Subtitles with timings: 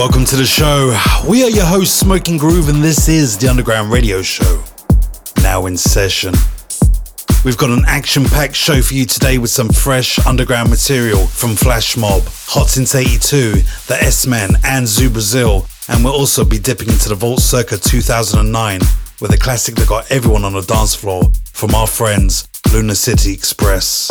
[0.00, 0.98] Welcome to the show.
[1.28, 4.64] We are your hosts, Smoking Groove, and this is the Underground Radio Show.
[5.42, 6.32] Now in session.
[7.44, 11.54] We've got an action packed show for you today with some fresh underground material from
[11.54, 13.52] Flash Mob, Hot Since 82,
[13.88, 15.66] The S Men, and Zoo Brazil.
[15.86, 18.80] And we'll also be dipping into the Vault Circa 2009
[19.20, 23.34] with a classic that got everyone on the dance floor from our friends, Lunar City
[23.34, 24.10] Express.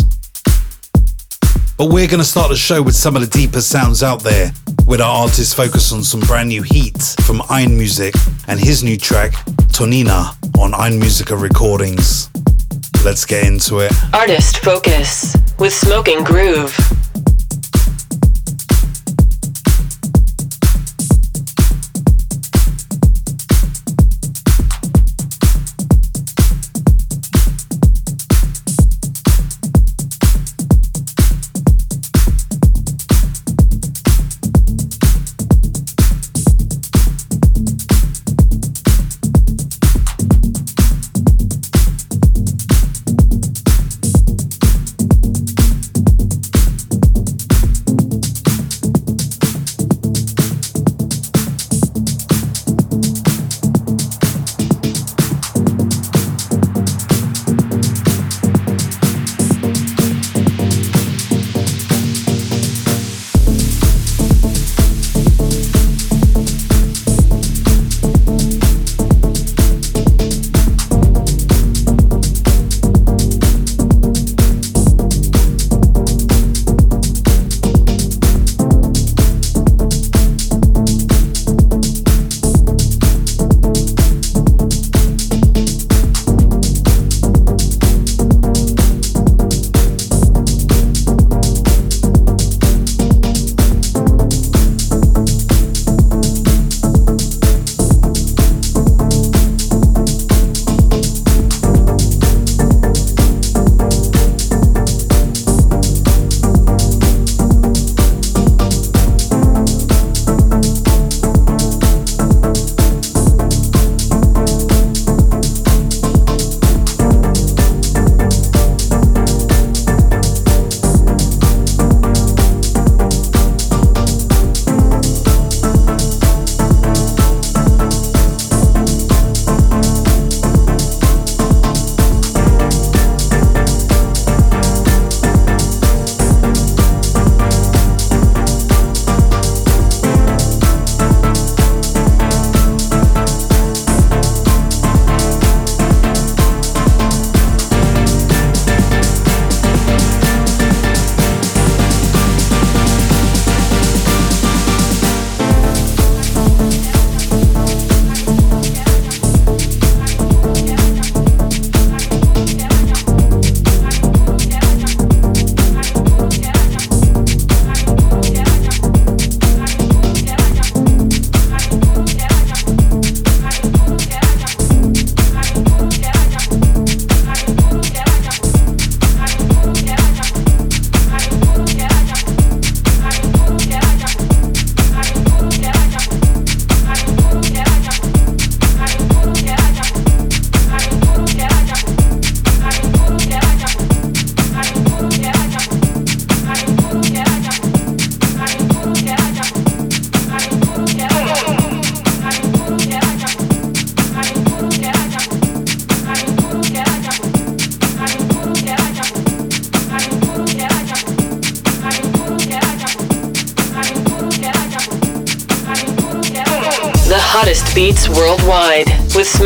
[1.80, 4.52] But we're going to start the show with some of the deepest sounds out there,
[4.86, 8.14] with our artists focus on some brand new heat from Iron Music
[8.50, 9.31] and his new track,
[9.72, 12.30] Tonina, on Iron Musica Recordings.
[13.06, 13.94] Let's get into it.
[14.14, 16.78] Artist Focus with Smoking Groove.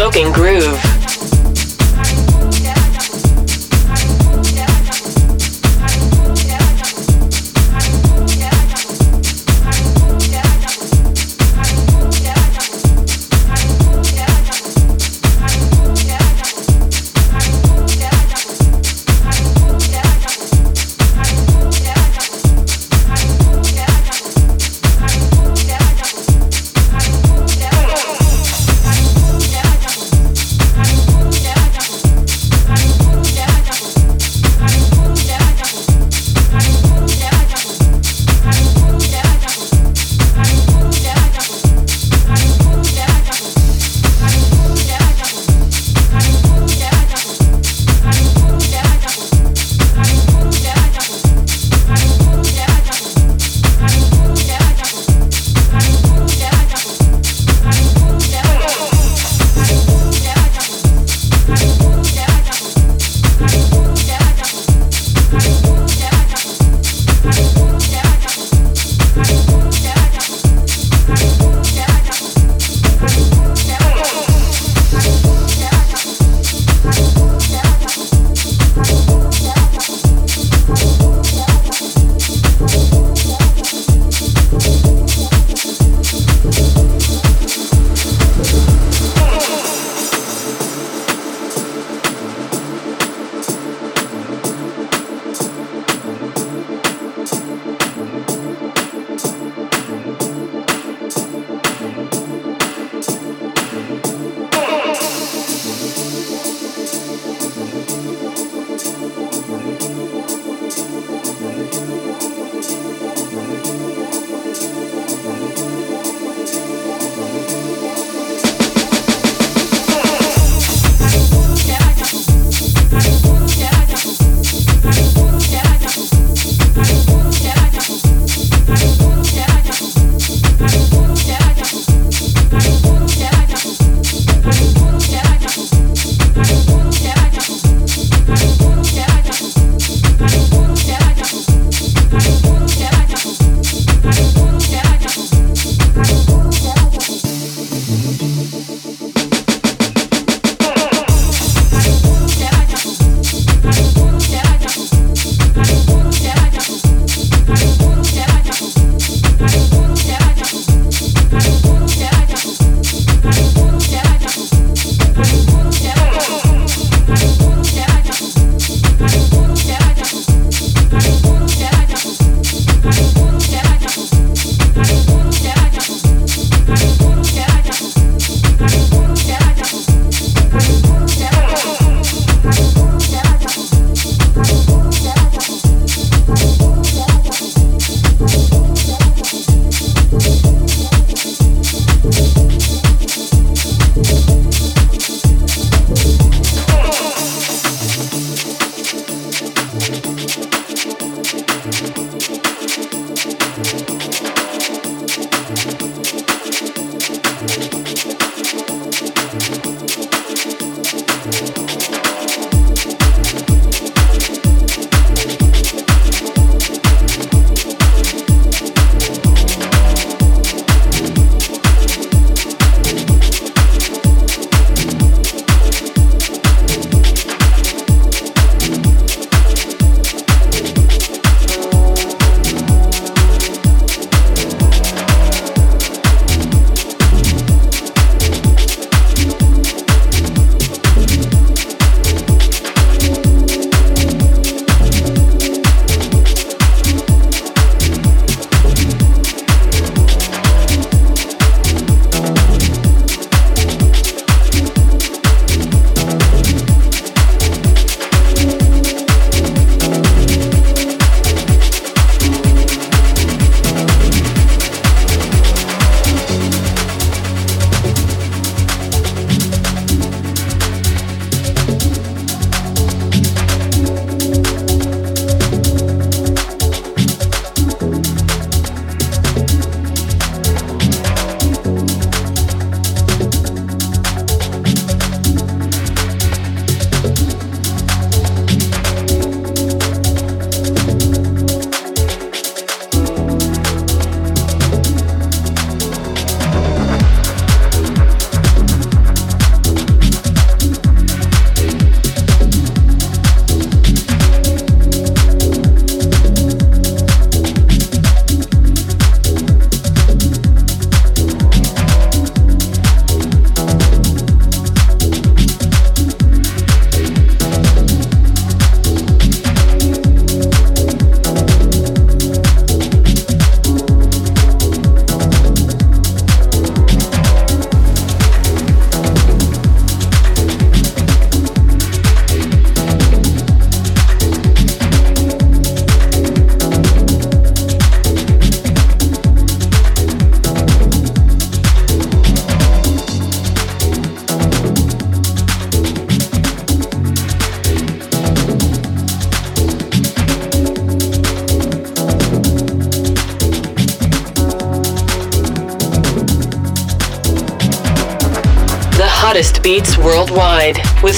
[0.04, 0.83] Smoking Groove.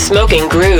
[0.07, 0.74] Smoking Groove.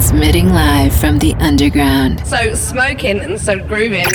[0.00, 2.26] Worldwide live from the underground.
[2.26, 4.06] So smoking and so grooving.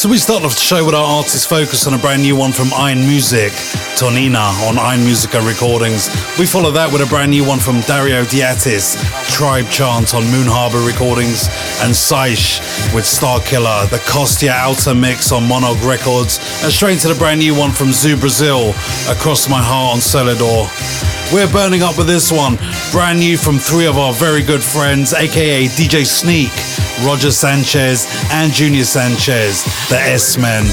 [0.00, 2.52] So we start off the show with our artist focus on a brand new one
[2.52, 3.52] from Iron Music,
[4.00, 6.08] Tonina on Iron Musica Recordings.
[6.38, 8.96] We follow that with a brand new one from Dario D'Attis,
[9.28, 11.52] Tribe Chant on Moon Harbor Recordings,
[11.84, 12.64] and Saish
[12.94, 17.40] with Star Killer, the Costia Outer Mix on Monog Records, and straight to the brand
[17.40, 18.70] new one from Zoo Brazil,
[19.12, 20.64] Across My Heart on Celador.
[21.30, 22.56] We're burning up with this one,
[22.90, 26.50] brand new from three of our very good friends, aka DJ Sneak,
[27.04, 30.64] Roger Sanchez and Junior Sanchez, the S-Men.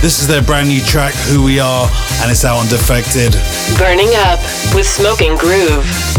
[0.00, 1.88] This is their brand new track, Who We Are,
[2.22, 3.32] and it's out on Defected.
[3.78, 4.40] Burning Up
[4.74, 6.15] with Smoking Groove.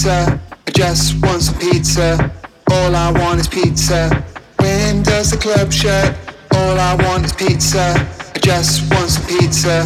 [0.00, 0.40] pizza.
[0.66, 2.32] I just want some pizza.
[2.70, 4.08] All I want is pizza.
[4.56, 6.16] When does the club shut?
[6.54, 7.92] All I want is pizza.
[8.34, 9.84] I just want some pizza.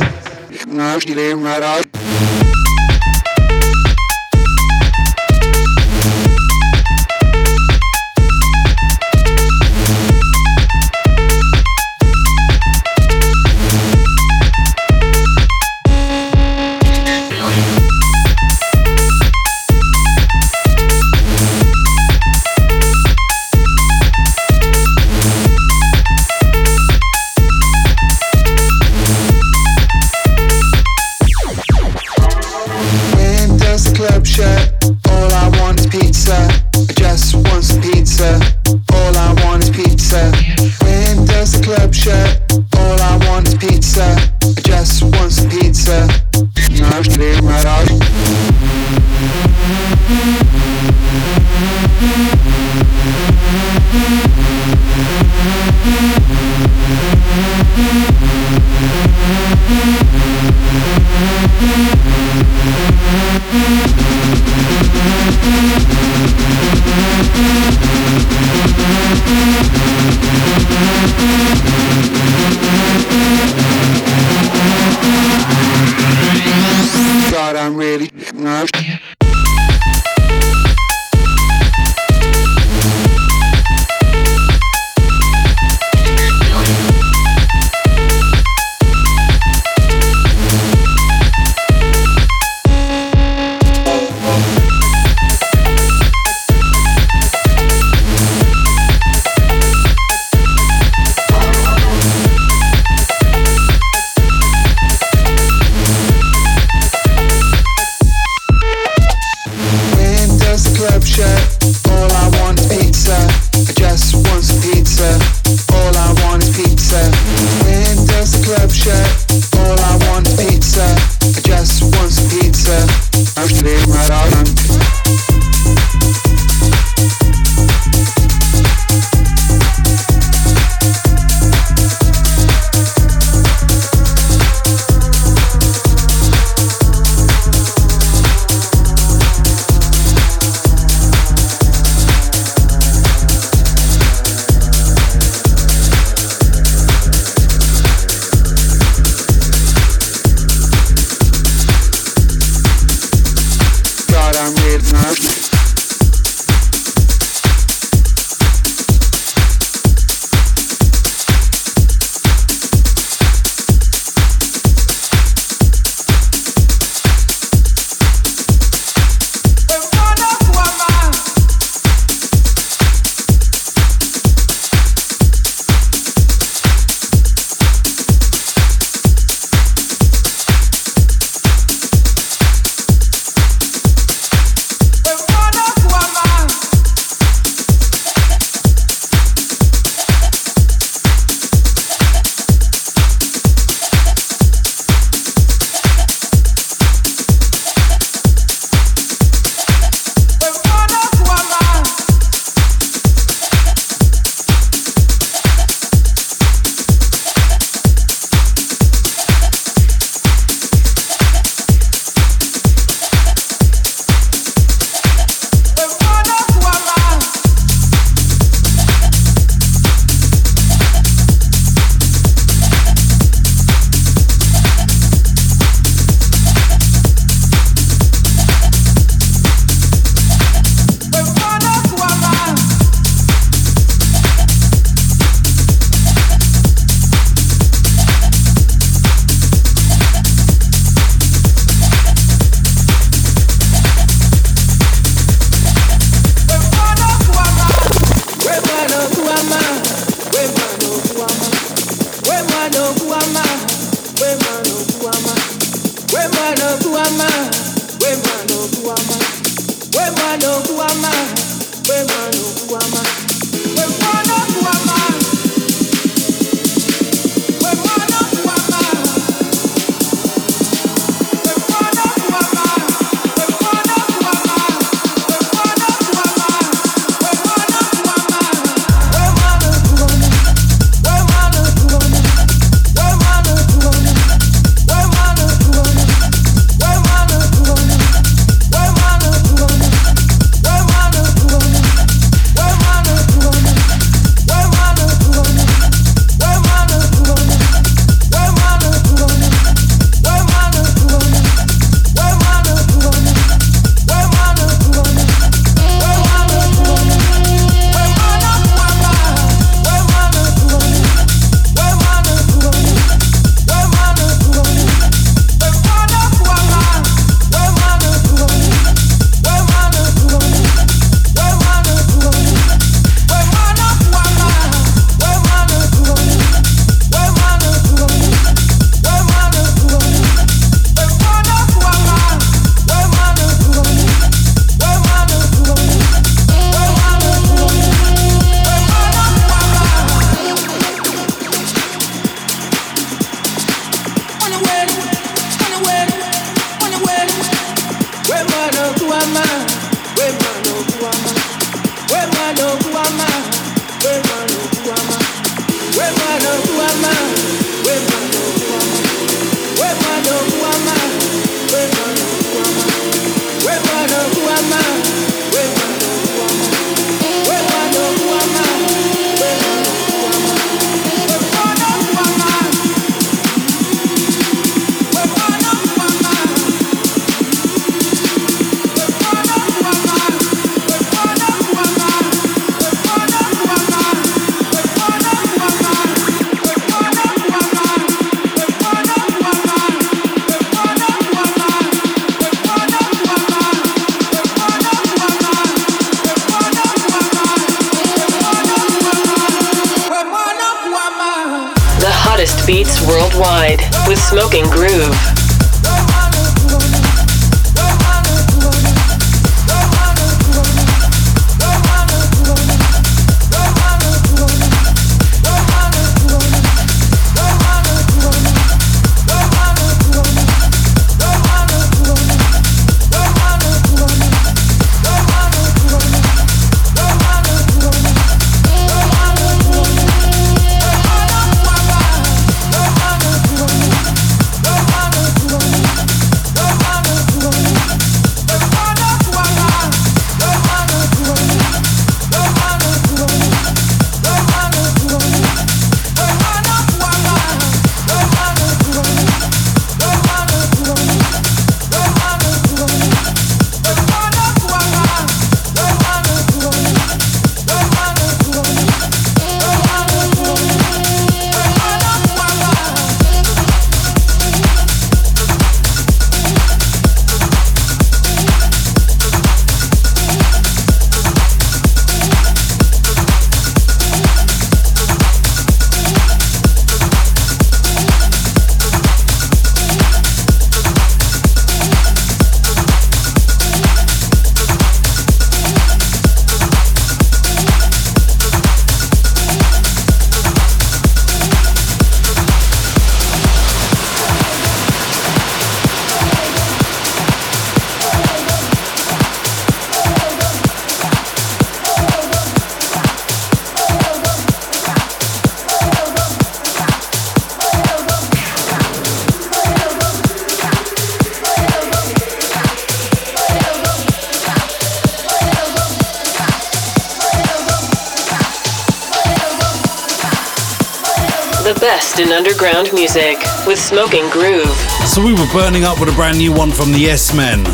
[524.05, 524.69] Smoking Groove.
[525.09, 527.65] So we were burning up with a brand new one from the S-Men,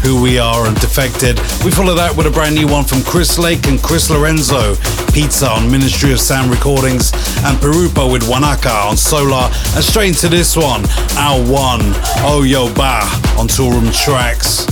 [0.00, 1.36] Who We Are and Defected.
[1.62, 4.76] We followed that with a brand new one from Chris Lake and Chris Lorenzo,
[5.12, 7.12] Pizza on Ministry of Sound Recordings,
[7.44, 9.52] and Pirupa with Wanaka on Solar.
[9.76, 11.92] And straight into this one, Our One,
[12.24, 13.04] Oh Yo Ba
[13.36, 14.64] on Toolroom Tracks.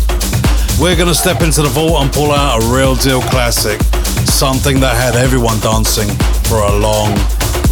[0.80, 3.82] We're gonna step into the vault and pull out a real deal classic,
[4.24, 6.08] something that had everyone dancing
[6.48, 7.12] for a long,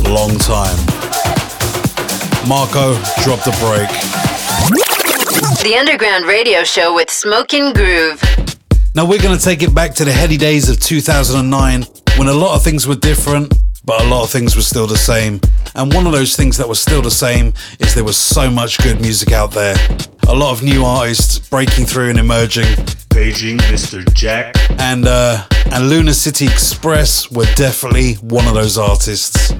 [0.04, 0.76] long time.
[2.48, 3.88] Marco, drop the break.
[5.62, 8.20] The Underground Radio Show with Smoking Groove.
[8.94, 11.84] Now we're going to take it back to the heady days of 2009
[12.16, 13.52] when a lot of things were different,
[13.84, 15.40] but a lot of things were still the same.
[15.74, 18.78] And one of those things that was still the same is there was so much
[18.78, 19.76] good music out there.
[20.26, 22.66] A lot of new artists breaking through and emerging.
[23.10, 24.02] Beijing, Mr.
[24.14, 24.54] Jack.
[24.80, 29.52] And uh and Lunar City Express were definitely one of those artists.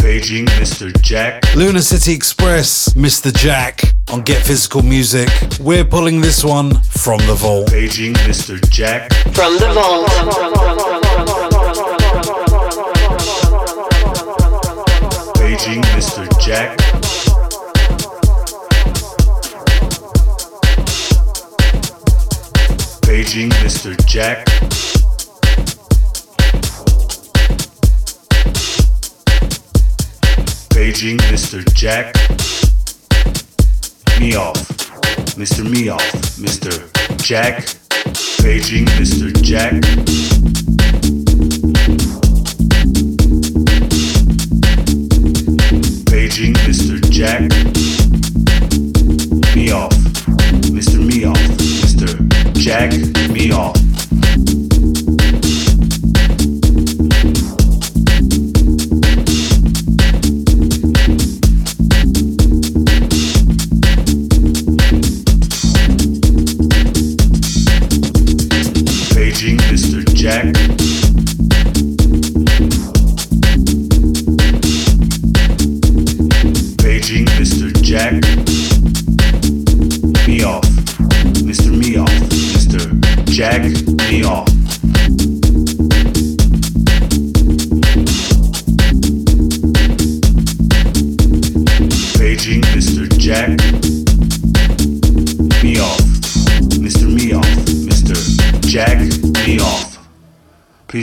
[0.00, 0.90] Beijing, Mr.
[1.02, 1.54] Jack.
[1.54, 3.34] Lunar City Express, Mr.
[3.36, 5.28] Jack on Get Physical Music.
[5.60, 7.68] We're pulling this one from the vault.
[7.68, 8.58] Beijing, Mr.
[8.70, 9.12] Jack.
[9.34, 10.06] From the vault.
[15.36, 16.40] Beijing, Mr.
[16.40, 16.78] Jack.
[23.02, 24.06] Beijing, Mr.
[24.06, 24.69] Jack.
[30.80, 31.62] Beijing, Mr.
[31.74, 32.14] Jack.
[34.18, 34.56] Me off.
[35.36, 35.62] Mr.
[35.70, 36.00] Me off.
[36.40, 36.72] Mr.
[37.22, 37.66] Jack.
[38.40, 39.30] Beijing, Mr.
[39.42, 39.74] Jack.
[46.08, 46.98] Beijing, Mr.
[47.10, 47.42] Jack.
[49.54, 49.92] Me off.
[50.72, 50.98] Mr.
[50.98, 51.36] Me off.
[51.82, 52.54] Mr.
[52.54, 52.92] Jack.
[53.28, 53.89] Me off.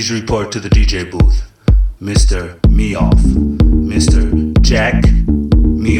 [0.08, 1.52] Please report to the DJ booth.
[2.02, 2.66] Mr.
[2.70, 3.20] Me off.
[3.92, 4.62] Mr.
[4.62, 5.04] Jack.
[5.04, 6.00] Me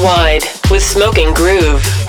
[0.00, 1.99] Worldwide with Smoking Groove.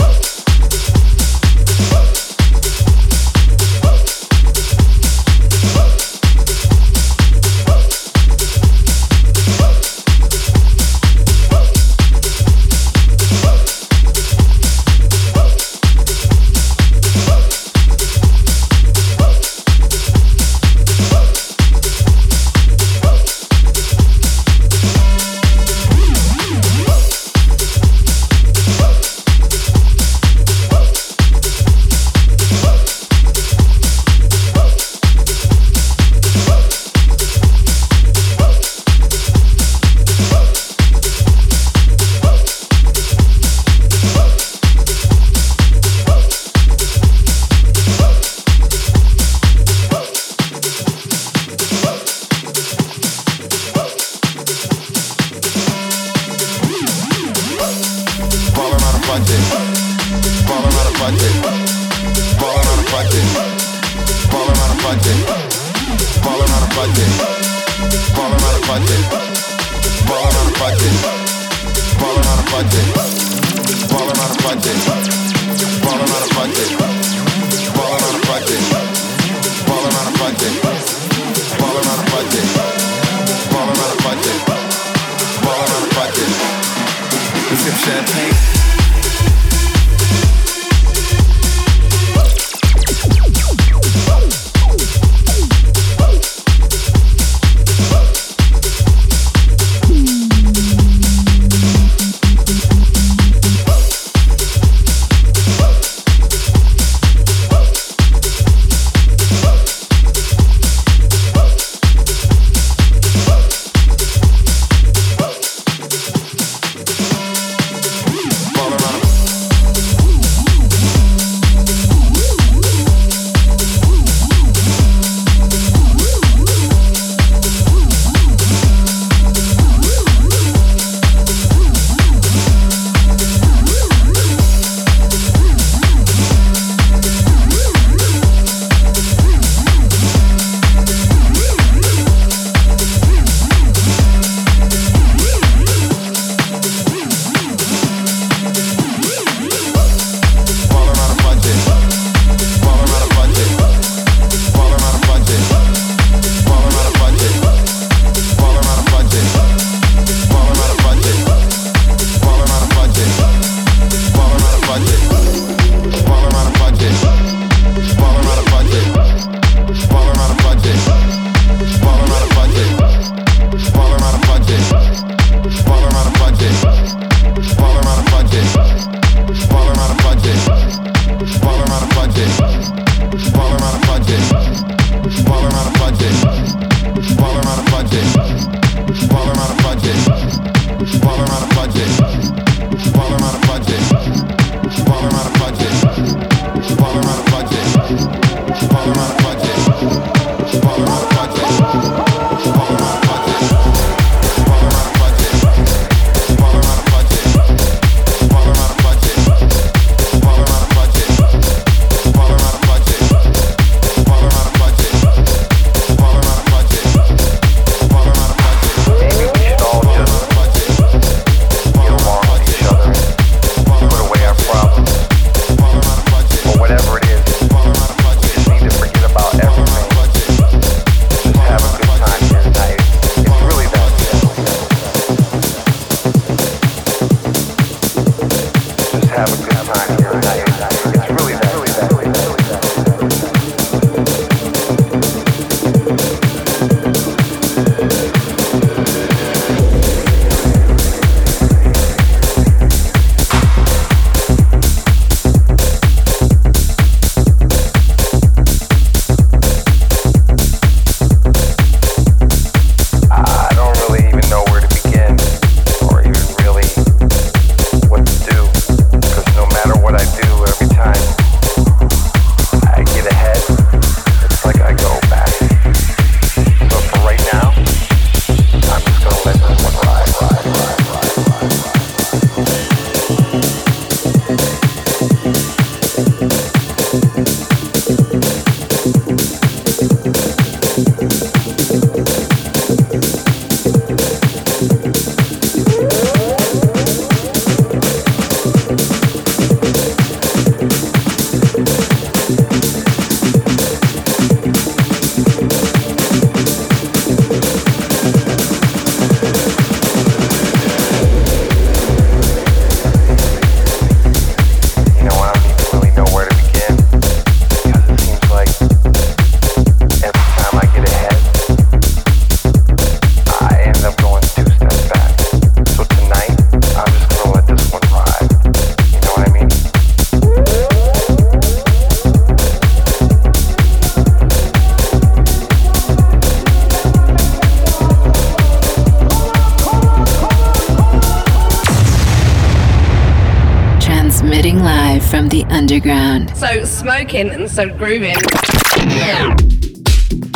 [346.66, 348.16] Smoking and so grooving.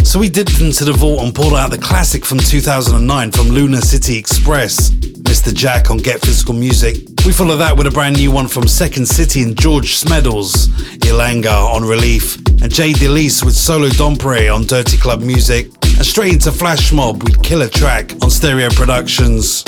[0.03, 3.79] So we dipped into the vault and pulled out the classic from 2009 from Lunar
[3.79, 5.53] City Express, Mr.
[5.53, 6.97] Jack on Get Physical Music.
[7.25, 10.67] We follow that with a brand new one from Second City and George Smeddles,
[10.99, 16.33] Ilanga on Relief, and Jay Delise with Solo Dompre on Dirty Club Music, and straight
[16.33, 19.63] into Flash Mob with Killer Track on Stereo Productions.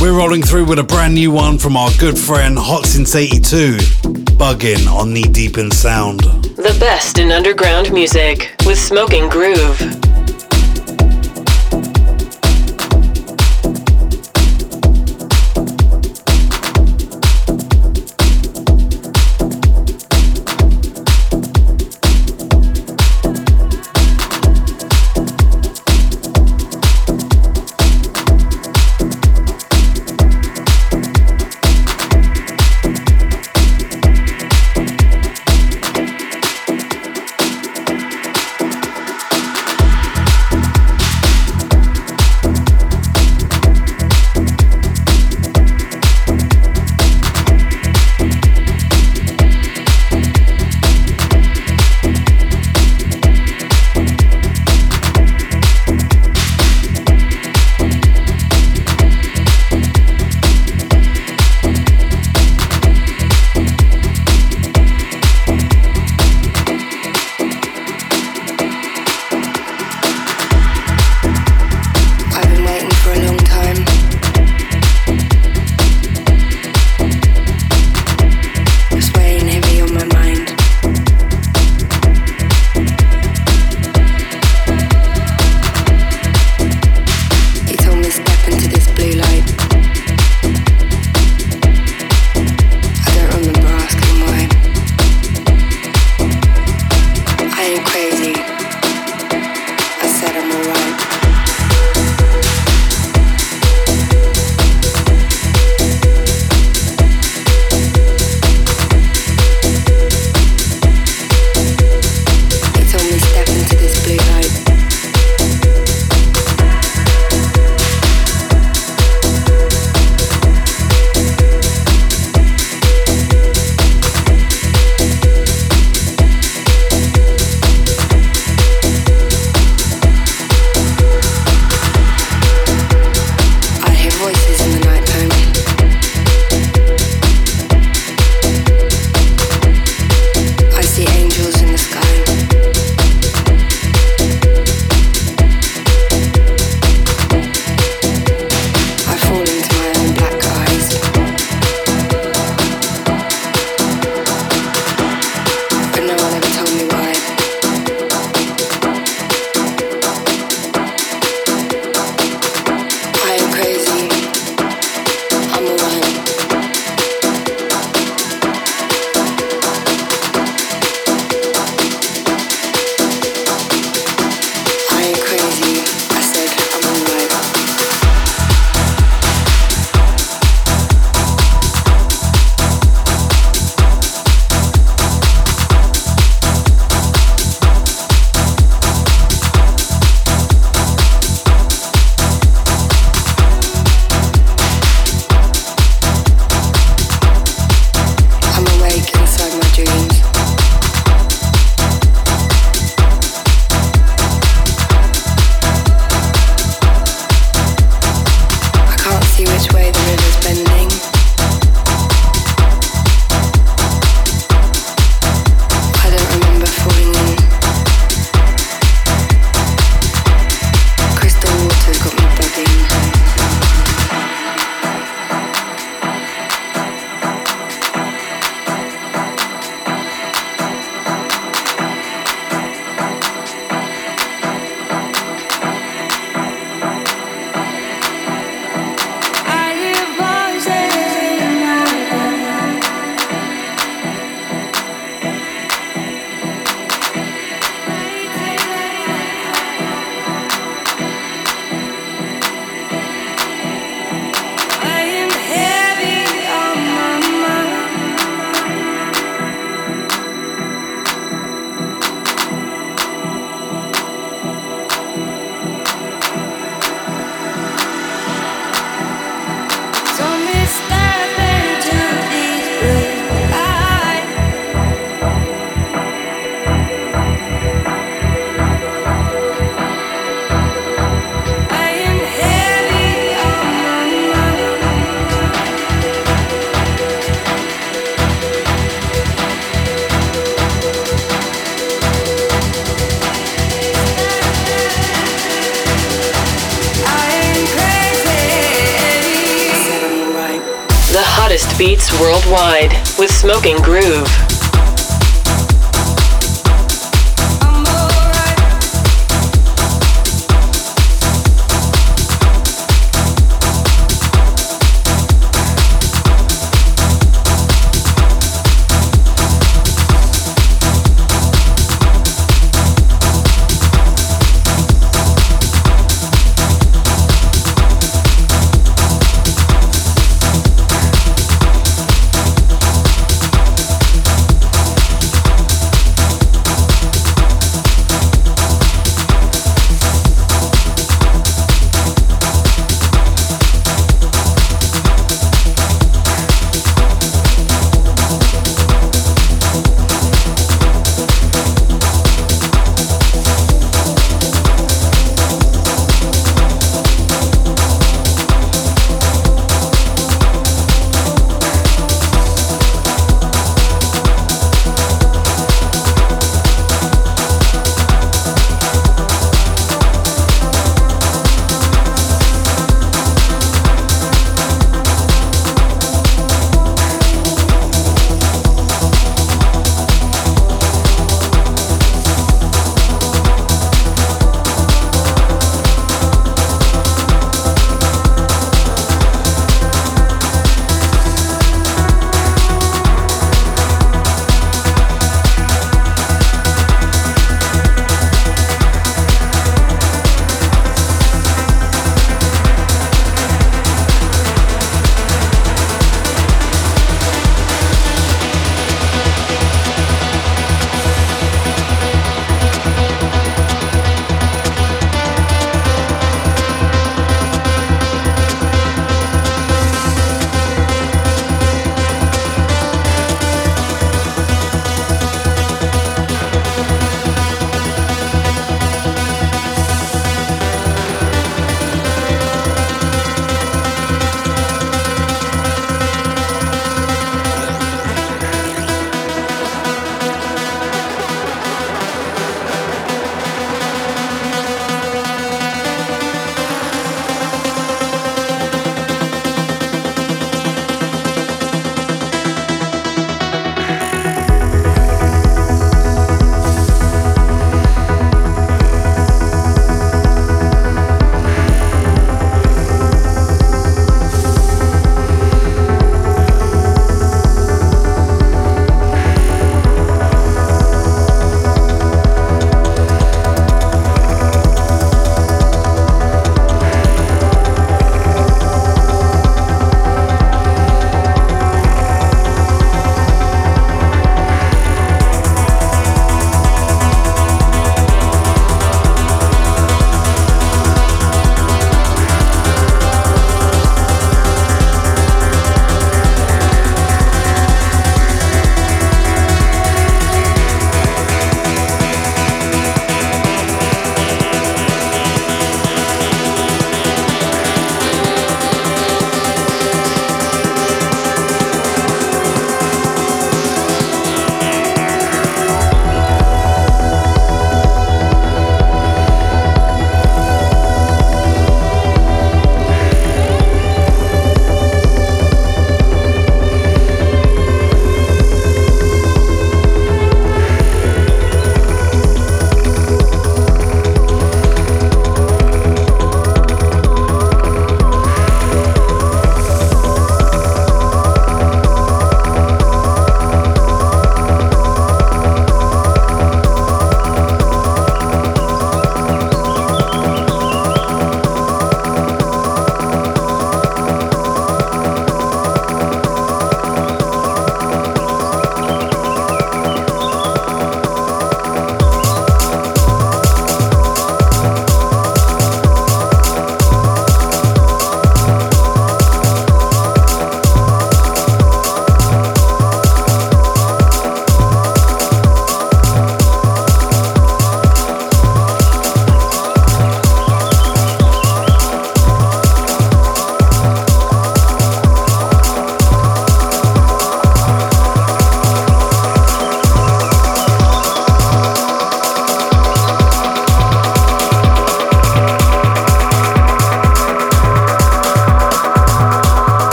[0.00, 3.78] We're rolling through with a brand new one from our good friend Hot Since 82,
[4.38, 6.20] Buggin on Knee Deep in Sound.
[6.20, 10.07] The best in underground music with Smoking Groove.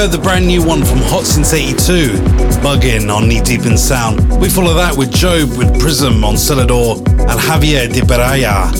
[0.00, 2.12] Heard the brand new one from Hot Since 82,
[2.62, 4.40] Buggin on Knee Deep in Sound.
[4.40, 8.72] We follow that with Job with Prism on Celador and Javier de Peraya,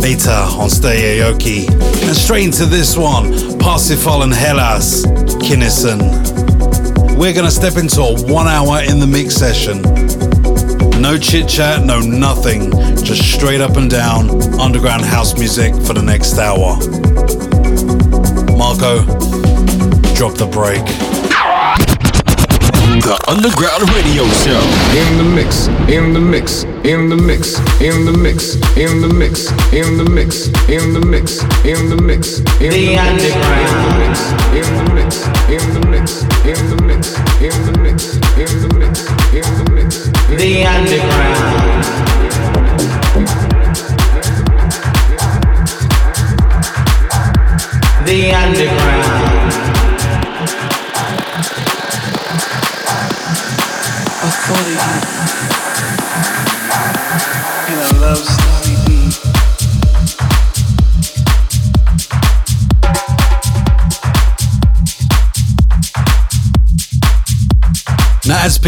[0.00, 1.68] Beta on Steyoyoke.
[2.06, 5.04] And straight into this one, Parsifal and Hellas,
[5.42, 5.98] Kinnison.
[7.18, 9.82] We're gonna step into a one hour in the mix session.
[11.02, 12.70] No chit chat, no nothing,
[13.02, 16.78] just straight up and down underground house music for the next hour.
[18.56, 19.47] Marco,
[20.18, 20.84] drop the break.
[23.06, 24.58] The Underground Radio Show.
[24.98, 29.46] In the mix, in the mix, in the mix, in the mix, in the mix,
[29.70, 34.18] in the mix, in the mix, in the mix, in the underground.
[34.58, 35.22] In the mix,
[35.54, 39.06] in the mix, in the mix, in the mix, in the mix,
[39.38, 41.78] in the mix, the underground.
[48.08, 48.88] the underground.
[48.88, 49.07] I thought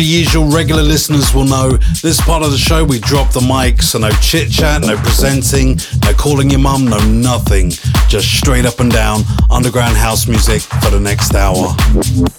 [0.01, 3.83] per usual, regular listeners will know this part of the show we drop the mic,
[3.83, 7.71] so no chit chat, no presenting, no calling your mum, no nothing.
[8.11, 9.21] Just straight up and down
[9.53, 11.55] underground house music for the next hour.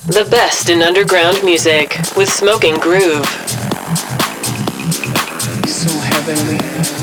[0.05, 3.25] The best in underground music with Smoking Groove.
[5.65, 7.00] So heavenly.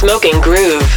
[0.00, 0.89] Smoking Groove.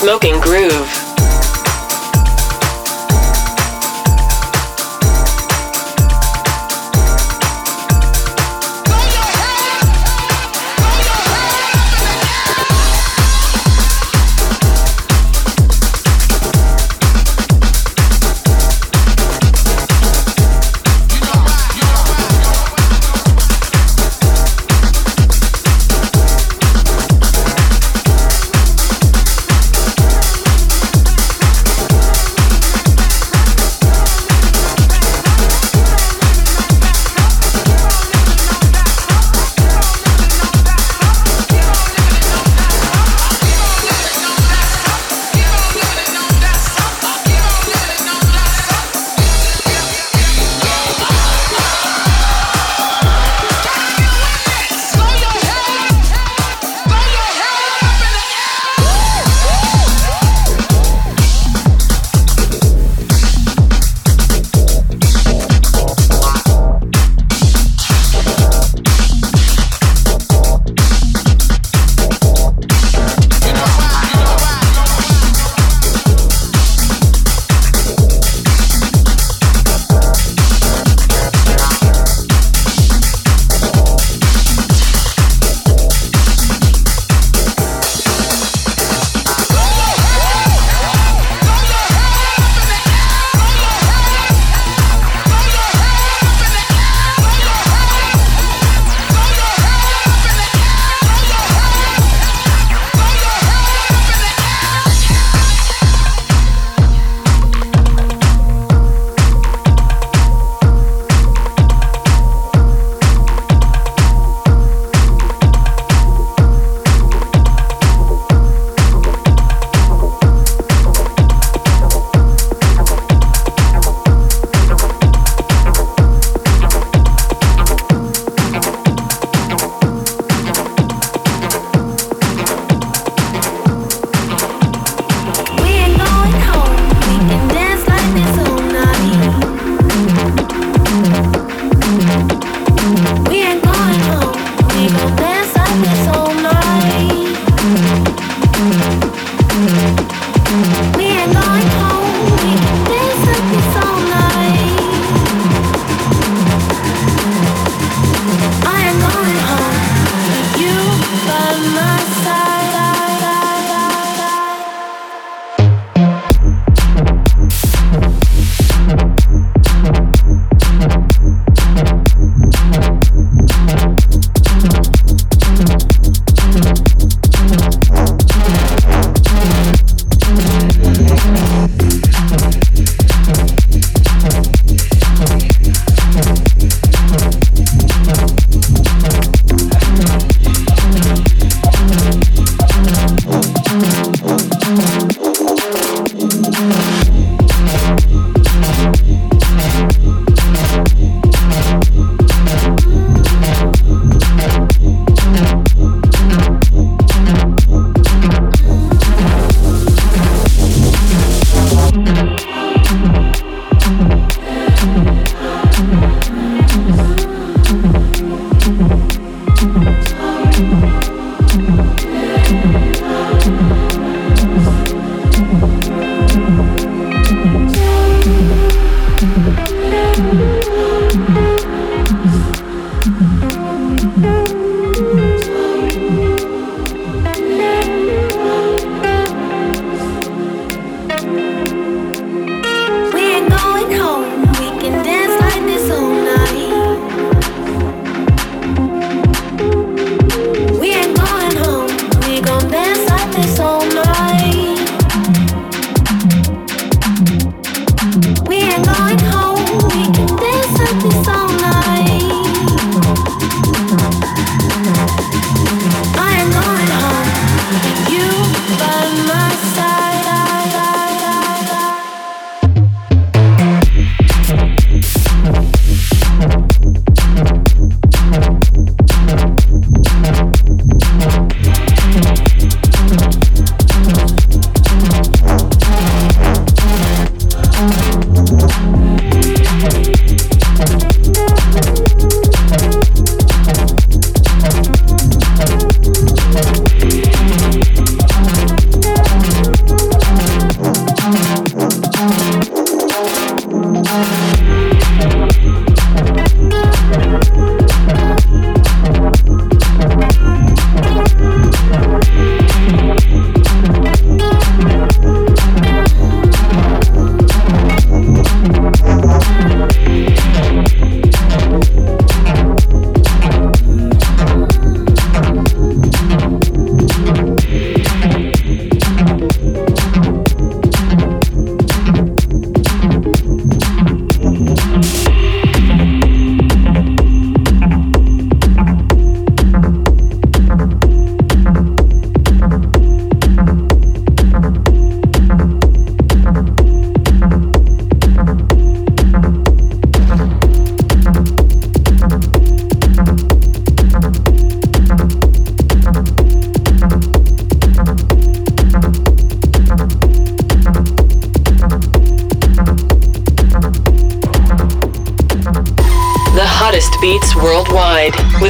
[0.00, 0.87] Smoking Groove.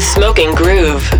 [0.00, 1.17] Smoking Groove.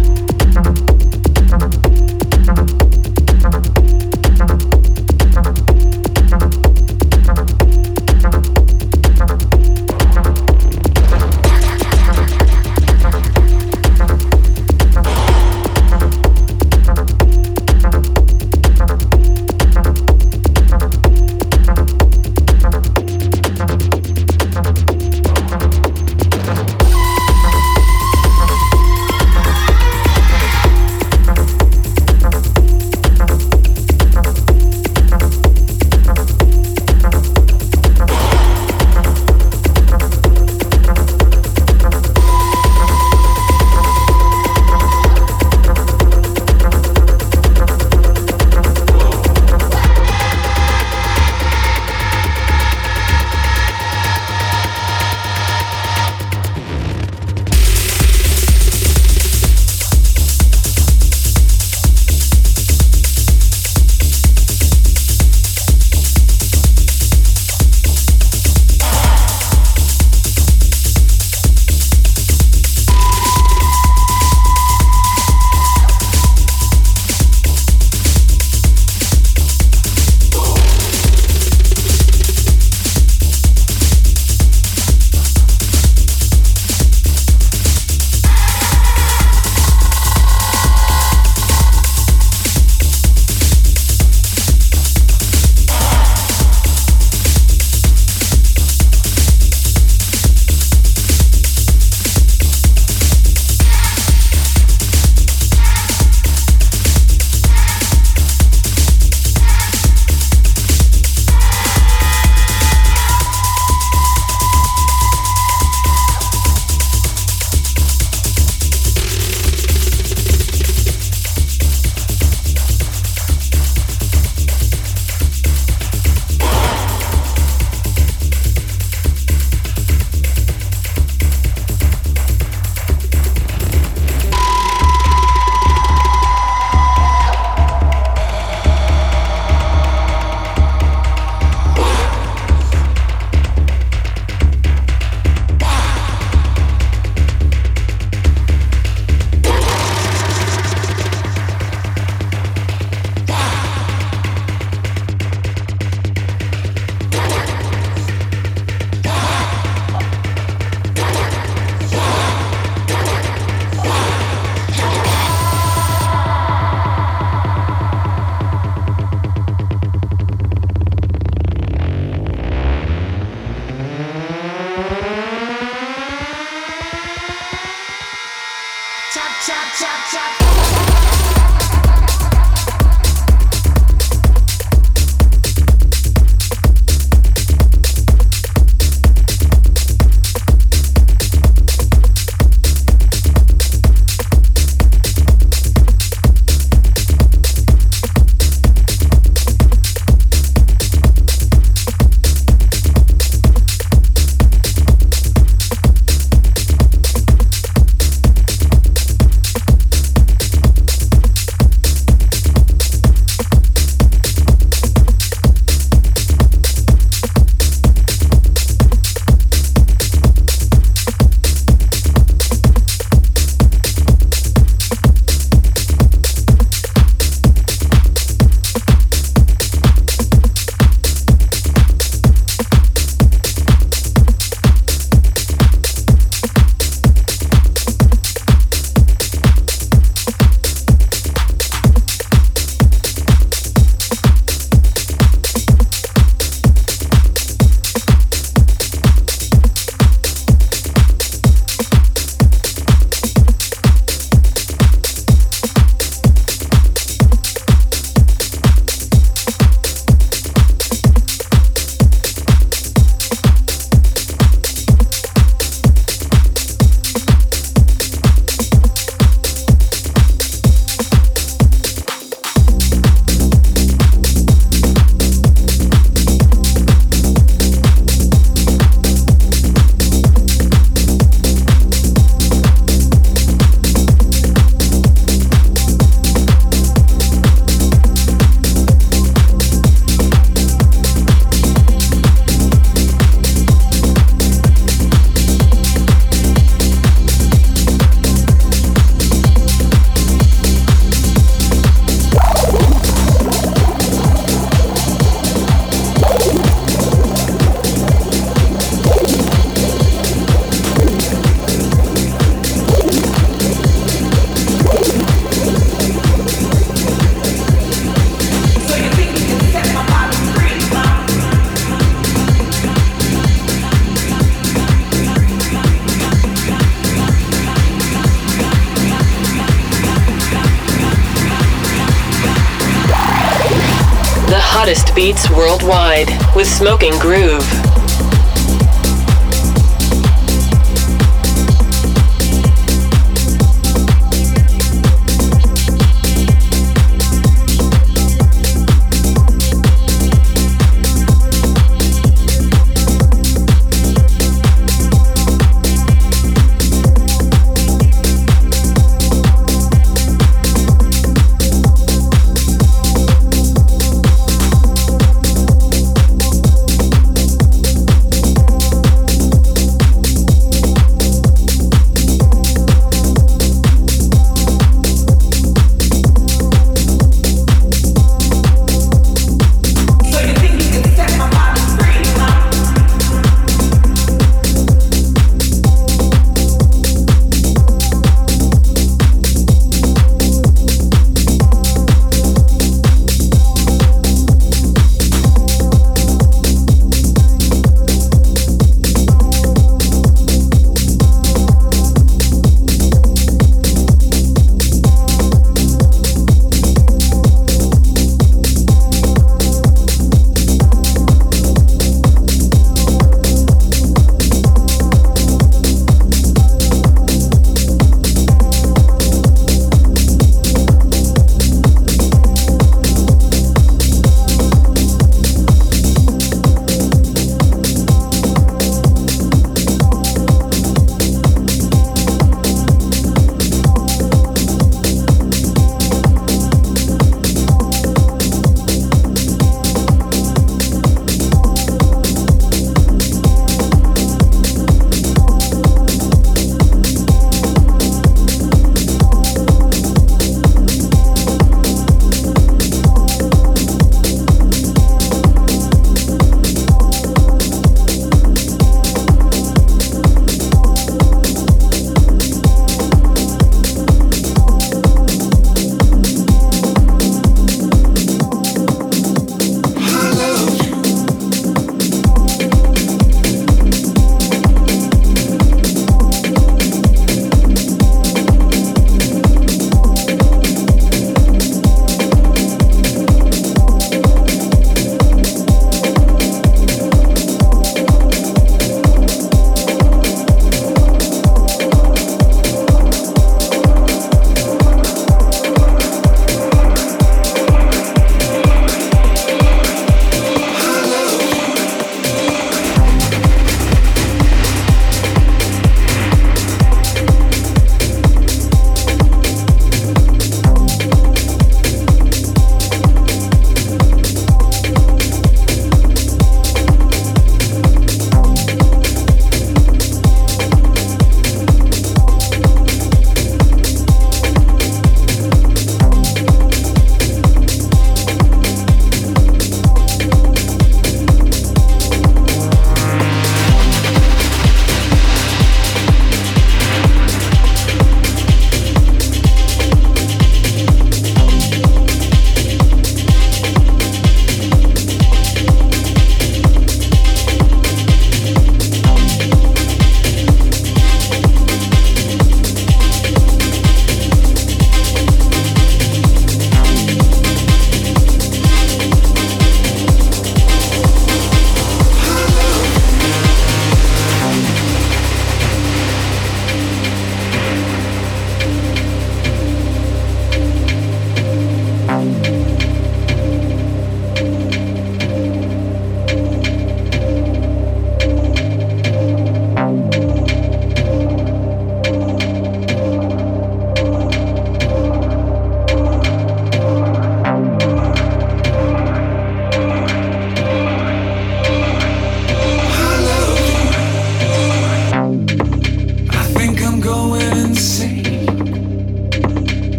[336.78, 337.57] Smoking Groove.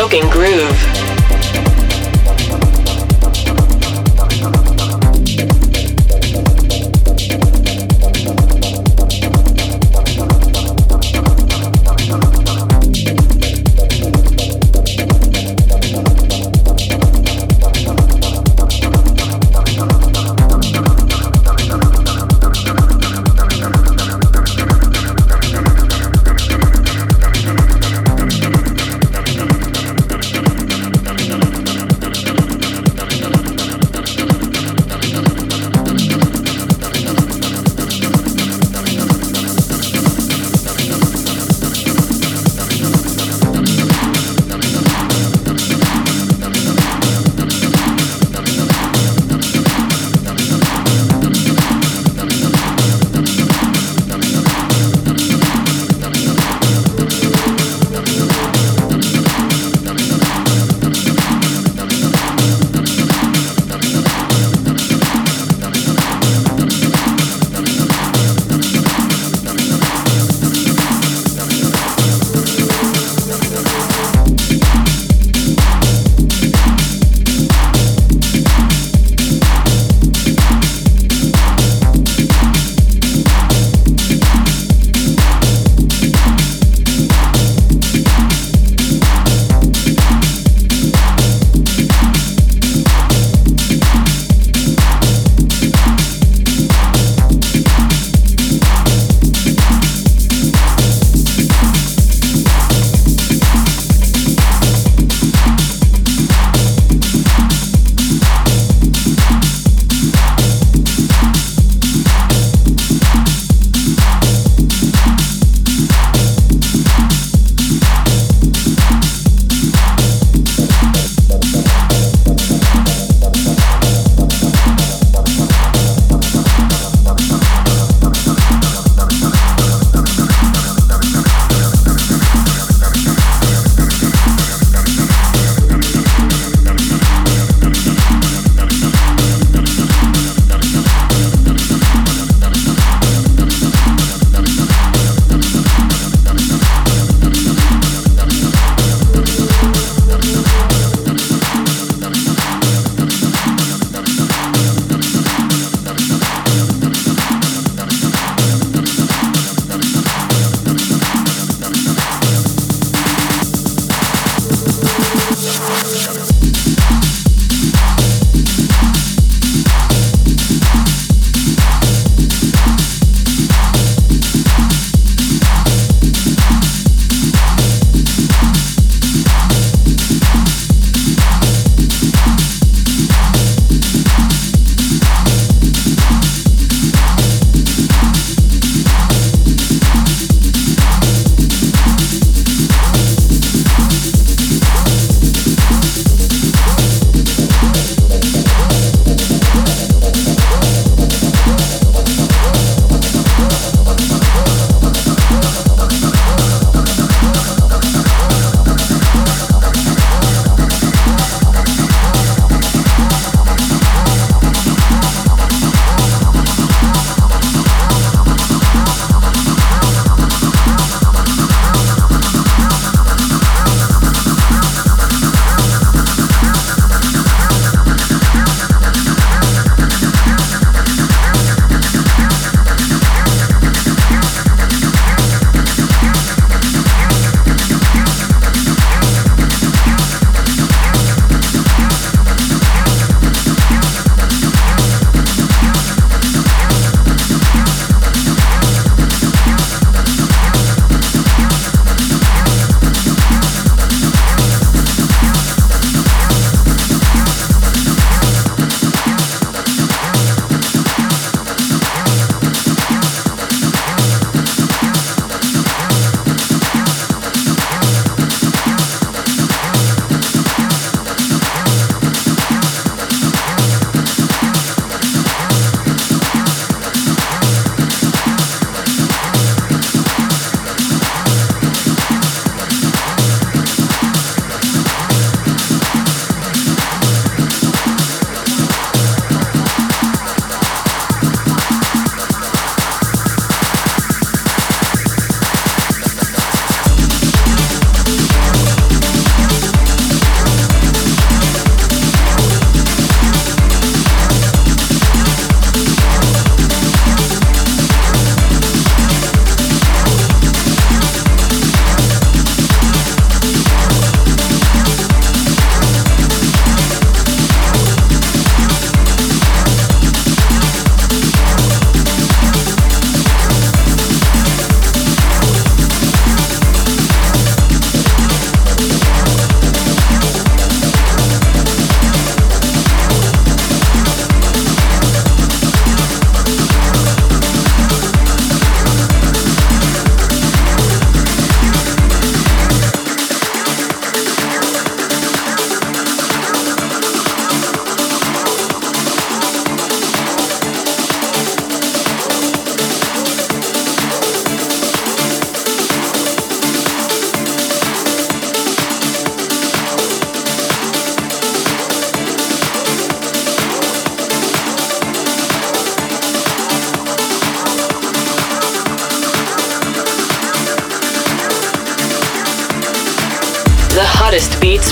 [0.00, 0.79] Smoking Groove.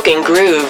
[0.00, 0.69] Smoking Groove.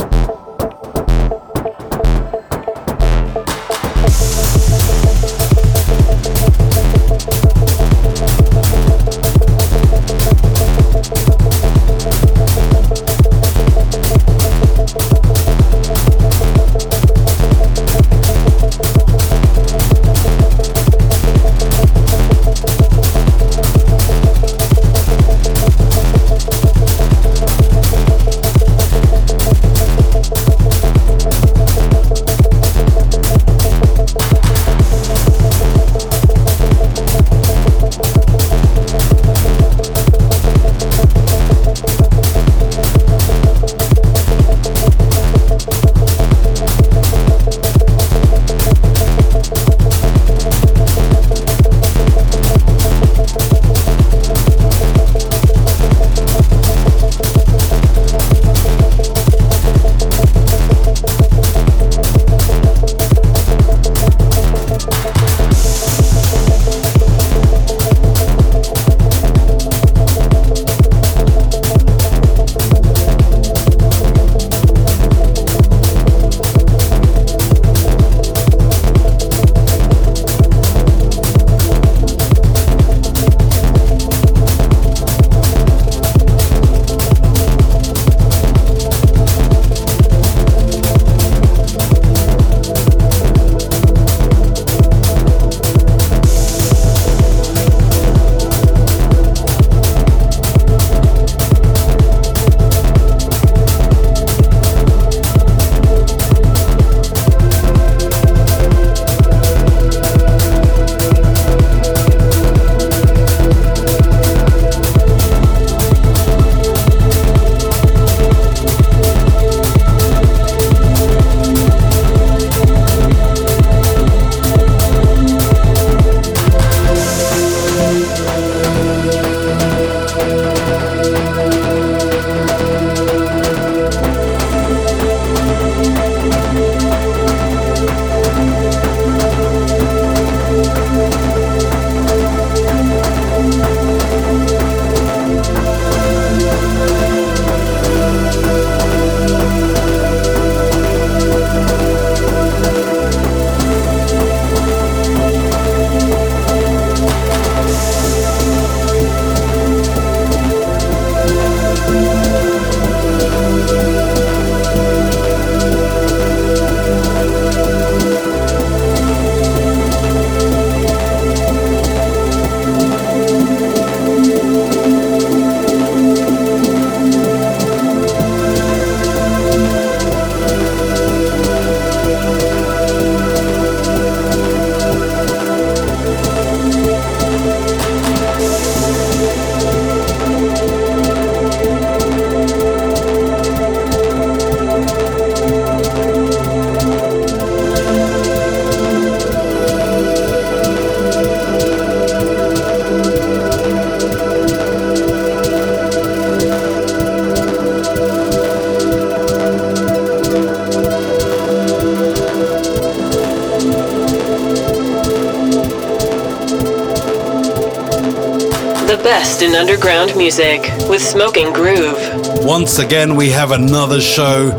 [219.61, 220.59] Underground music
[220.89, 221.95] with Smoking Groove.
[222.43, 224.49] Once again, we have another show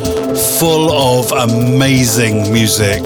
[0.61, 3.03] full of amazing music.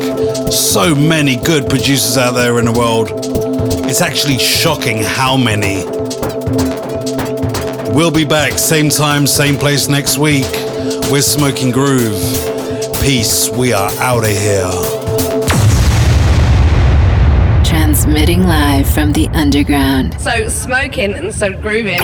[0.53, 3.09] So many good producers out there in the world.
[3.89, 5.87] It's actually shocking how many.
[7.95, 10.45] We'll be back, same time, same place next week.
[11.11, 12.21] We're Smoking Groove.
[13.01, 13.49] Peace.
[13.49, 14.96] We are out of here.
[17.97, 20.21] Transmitting live from the underground.
[20.21, 22.01] So smoking and so grooving.